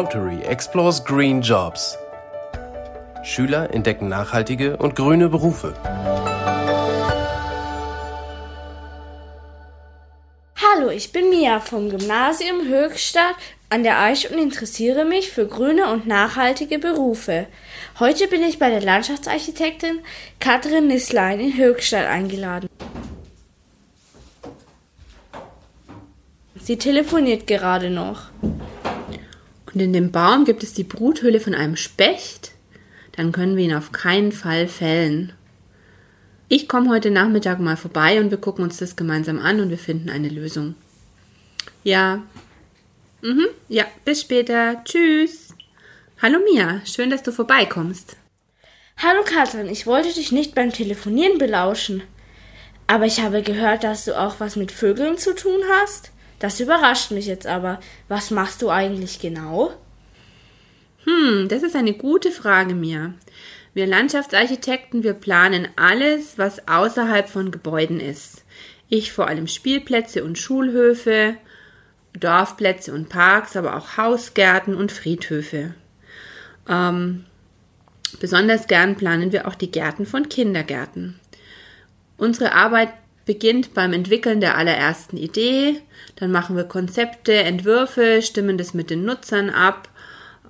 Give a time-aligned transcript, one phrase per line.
[0.00, 1.98] Rotary explores green jobs.
[3.22, 5.74] Schüler entdecken nachhaltige und grüne Berufe.
[10.56, 13.34] Hallo, ich bin Mia vom Gymnasium Höchstadt
[13.68, 17.46] an der Eiche und interessiere mich für grüne und nachhaltige Berufe.
[17.98, 20.00] Heute bin ich bei der Landschaftsarchitektin
[20.38, 22.70] Katrin Nisslein in Höchstadt eingeladen.
[26.54, 28.30] Sie telefoniert gerade noch.
[29.72, 32.52] Und in dem Baum gibt es die Bruthöhle von einem Specht?
[33.12, 35.32] Dann können wir ihn auf keinen Fall fällen.
[36.48, 39.78] Ich komme heute Nachmittag mal vorbei und wir gucken uns das gemeinsam an und wir
[39.78, 40.74] finden eine Lösung.
[41.84, 42.22] Ja.
[43.22, 43.46] Mhm.
[43.68, 44.82] Ja, bis später.
[44.84, 45.54] Tschüss.
[46.20, 48.16] Hallo Mia, schön, dass du vorbeikommst.
[48.96, 52.02] Hallo Katrin, ich wollte dich nicht beim Telefonieren belauschen.
[52.86, 56.10] Aber ich habe gehört, dass du auch was mit Vögeln zu tun hast.
[56.40, 57.78] Das überrascht mich jetzt aber.
[58.08, 59.72] Was machst du eigentlich genau?
[61.04, 63.14] Hm, das ist eine gute Frage, Mia.
[63.72, 68.44] Wir Landschaftsarchitekten, wir planen alles, was außerhalb von Gebäuden ist.
[68.88, 71.36] Ich vor allem Spielplätze und Schulhöfe,
[72.18, 75.74] Dorfplätze und Parks, aber auch Hausgärten und Friedhöfe.
[76.68, 77.26] Ähm,
[78.18, 81.20] besonders gern planen wir auch die Gärten von Kindergärten.
[82.16, 82.92] Unsere Arbeit
[83.30, 85.80] beginnt beim Entwickeln der allerersten Idee,
[86.16, 89.88] dann machen wir Konzepte, Entwürfe, stimmen das mit den Nutzern ab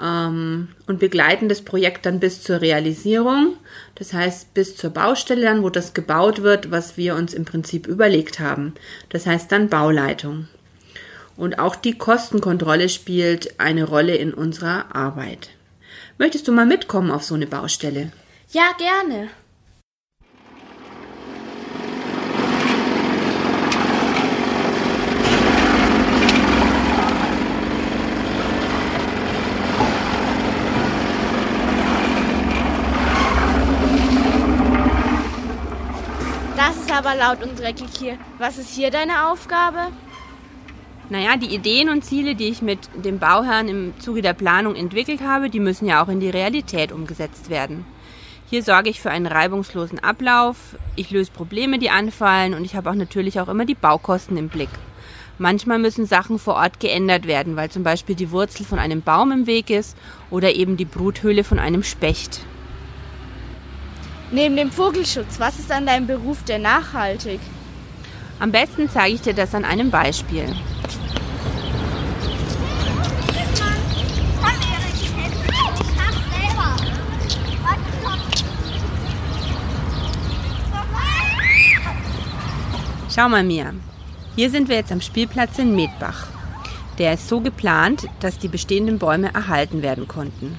[0.00, 3.56] ähm, und begleiten das Projekt dann bis zur Realisierung.
[3.96, 7.88] Das heißt, bis zur Baustelle dann, wo das gebaut wird, was wir uns im Prinzip
[7.88, 8.74] überlegt haben.
[9.08, 10.46] Das heißt dann Bauleitung.
[11.36, 15.50] Und auch die Kostenkontrolle spielt eine Rolle in unserer Arbeit.
[16.16, 18.12] Möchtest du mal mitkommen auf so eine Baustelle?
[18.52, 19.30] Ja, gerne.
[36.98, 38.18] Aber laut und dreckig hier.
[38.38, 39.78] Was ist hier deine Aufgabe?
[41.10, 45.20] Naja, die Ideen und Ziele, die ich mit dem Bauherrn im Zuge der Planung entwickelt
[45.22, 47.86] habe, die müssen ja auch in die Realität umgesetzt werden.
[48.50, 50.56] Hier sorge ich für einen reibungslosen Ablauf,
[50.96, 54.48] ich löse Probleme, die anfallen und ich habe auch natürlich auch immer die Baukosten im
[54.48, 54.70] Blick.
[55.38, 59.30] Manchmal müssen Sachen vor Ort geändert werden, weil zum Beispiel die Wurzel von einem Baum
[59.30, 59.96] im Weg ist
[60.30, 62.40] oder eben die Bruthöhle von einem Specht.
[64.30, 67.40] Neben dem Vogelschutz, was ist an deinem Beruf denn nachhaltig?
[68.38, 70.54] Am besten zeige ich dir das an einem Beispiel.
[83.14, 83.72] Schau mal, Mia.
[84.36, 86.28] Hier sind wir jetzt am Spielplatz in Medbach.
[86.98, 90.58] Der ist so geplant, dass die bestehenden Bäume erhalten werden konnten.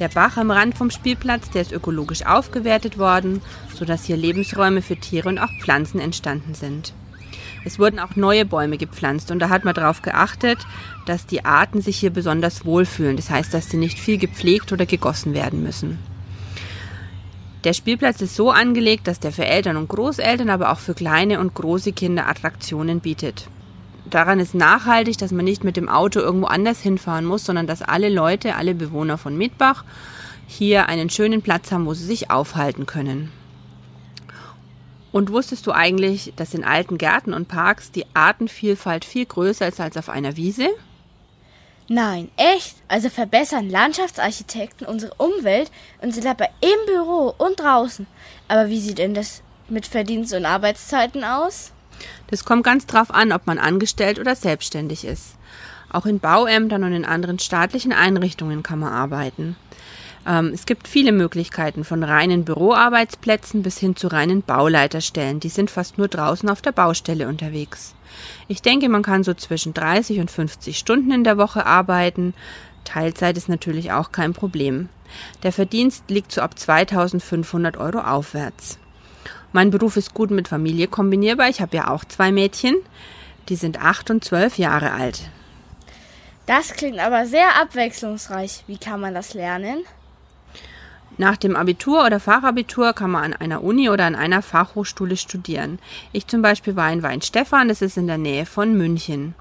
[0.00, 3.40] Der Bach am Rand vom Spielplatz, der ist ökologisch aufgewertet worden,
[3.72, 6.92] sodass hier Lebensräume für Tiere und auch Pflanzen entstanden sind.
[7.64, 10.58] Es wurden auch neue Bäume gepflanzt und da hat man darauf geachtet,
[11.06, 13.16] dass die Arten sich hier besonders wohlfühlen.
[13.16, 15.98] Das heißt, dass sie nicht viel gepflegt oder gegossen werden müssen.
[17.62, 21.38] Der Spielplatz ist so angelegt, dass der für Eltern und Großeltern, aber auch für kleine
[21.38, 23.48] und große Kinder Attraktionen bietet
[24.14, 27.82] daran ist nachhaltig, dass man nicht mit dem Auto irgendwo anders hinfahren muss, sondern dass
[27.82, 29.84] alle Leute, alle Bewohner von Mietbach
[30.46, 33.32] hier einen schönen Platz haben, wo sie sich aufhalten können.
[35.12, 39.80] Und wusstest du eigentlich, dass in alten Gärten und Parks die Artenvielfalt viel größer ist
[39.80, 40.68] als auf einer Wiese?
[41.88, 42.76] Nein, echt?
[42.88, 45.70] Also verbessern Landschaftsarchitekten unsere Umwelt
[46.00, 48.06] und sind dabei im Büro und draußen.
[48.48, 51.73] Aber wie sieht denn das mit Verdienst- und Arbeitszeiten aus?
[52.28, 55.36] Das kommt ganz drauf an, ob man angestellt oder selbstständig ist.
[55.90, 59.56] Auch in Bauämtern und in anderen staatlichen Einrichtungen kann man arbeiten.
[60.26, 65.40] Ähm, es gibt viele Möglichkeiten von reinen Büroarbeitsplätzen bis hin zu reinen Bauleiterstellen.
[65.40, 67.94] Die sind fast nur draußen auf der Baustelle unterwegs.
[68.48, 72.34] Ich denke, man kann so zwischen 30 und 50 Stunden in der Woche arbeiten.
[72.84, 74.88] Teilzeit ist natürlich auch kein Problem.
[75.42, 78.78] Der Verdienst liegt so ab 2500 Euro aufwärts.
[79.54, 81.48] Mein Beruf ist gut mit Familie kombinierbar.
[81.48, 82.74] Ich habe ja auch zwei Mädchen.
[83.48, 85.30] Die sind acht und zwölf Jahre alt.
[86.46, 88.64] Das klingt aber sehr abwechslungsreich.
[88.66, 89.84] Wie kann man das lernen?
[91.18, 95.78] Nach dem Abitur oder Fachabitur kann man an einer Uni oder an einer Fachhochschule studieren.
[96.10, 99.36] Ich zum Beispiel war in Weinstefan, das ist in der Nähe von München.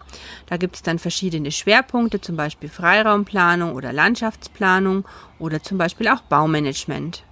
[0.46, 5.06] Da gibt es dann verschiedene Schwerpunkte, zum Beispiel Freiraumplanung oder Landschaftsplanung
[5.40, 7.24] oder zum Beispiel auch Baumanagement.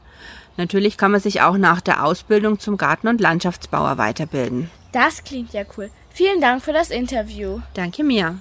[0.58, 4.70] Natürlich kann man sich auch nach der Ausbildung zum Garten- und Landschaftsbauer weiterbilden.
[4.92, 5.90] Das klingt ja cool.
[6.10, 7.60] Vielen Dank für das Interview.
[7.74, 8.40] Danke mir.